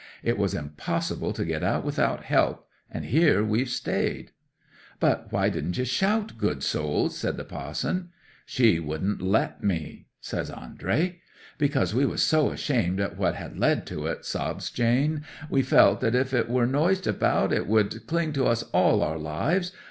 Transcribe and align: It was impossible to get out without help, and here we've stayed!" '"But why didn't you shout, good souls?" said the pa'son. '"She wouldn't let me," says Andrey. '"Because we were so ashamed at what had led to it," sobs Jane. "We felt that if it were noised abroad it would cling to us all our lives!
It 0.23 0.35
was 0.35 0.55
impossible 0.55 1.31
to 1.31 1.45
get 1.45 1.63
out 1.63 1.85
without 1.85 2.23
help, 2.23 2.65
and 2.89 3.05
here 3.05 3.43
we've 3.43 3.69
stayed!" 3.69 4.31
'"But 4.99 5.31
why 5.31 5.49
didn't 5.49 5.77
you 5.77 5.85
shout, 5.85 6.39
good 6.39 6.63
souls?" 6.63 7.15
said 7.15 7.37
the 7.37 7.43
pa'son. 7.43 8.09
'"She 8.47 8.79
wouldn't 8.79 9.21
let 9.21 9.63
me," 9.63 10.07
says 10.19 10.49
Andrey. 10.49 11.21
'"Because 11.59 11.93
we 11.93 12.03
were 12.07 12.17
so 12.17 12.49
ashamed 12.49 12.99
at 12.99 13.15
what 13.15 13.35
had 13.35 13.59
led 13.59 13.85
to 13.93 14.07
it," 14.07 14.25
sobs 14.25 14.71
Jane. 14.71 15.23
"We 15.51 15.61
felt 15.61 16.01
that 16.01 16.15
if 16.15 16.33
it 16.33 16.49
were 16.49 16.65
noised 16.65 17.05
abroad 17.05 17.53
it 17.53 17.67
would 17.67 18.07
cling 18.07 18.33
to 18.33 18.47
us 18.47 18.63
all 18.73 19.03
our 19.03 19.19
lives! 19.19 19.71